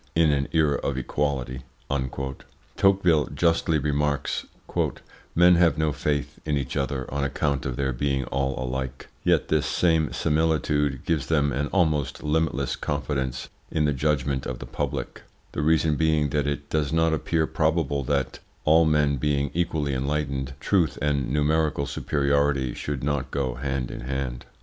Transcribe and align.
"In 0.15 0.31
an 0.31 0.47
era 0.51 0.77
of 0.79 0.97
equality," 0.97 1.61
Tocqueville 2.75 3.27
justly 3.35 3.77
remarks, 3.77 4.47
"men 5.35 5.55
have 5.57 5.77
no 5.77 5.91
faith 5.93 6.39
in 6.43 6.57
each 6.57 6.75
other 6.75 7.05
on 7.13 7.23
account 7.23 7.67
of 7.67 7.75
their 7.75 7.93
being 7.93 8.23
all 8.25 8.57
alike; 8.57 9.09
yet 9.23 9.49
this 9.49 9.67
same 9.67 10.11
similitude 10.11 11.05
gives 11.05 11.27
them 11.27 11.53
an 11.53 11.67
almost 11.67 12.23
limitless 12.23 12.75
confidence 12.75 13.49
in 13.69 13.85
the 13.85 13.93
judgment 13.93 14.47
of 14.47 14.57
the 14.57 14.65
public, 14.65 15.21
the 15.51 15.61
reason 15.61 15.97
being 15.97 16.29
that 16.29 16.47
it 16.47 16.71
does 16.71 16.91
not 16.91 17.13
appear 17.13 17.45
probable 17.45 18.03
that, 18.03 18.39
all 18.65 18.85
men 18.85 19.17
being 19.17 19.51
equally 19.53 19.93
enlightened, 19.93 20.55
truth 20.59 20.97
and 20.99 21.31
numerical 21.31 21.85
superiority 21.85 22.73
should 22.73 23.03
not 23.03 23.29
go 23.29 23.53
hand 23.53 23.91
in 23.91 23.99
hand." 23.99 24.45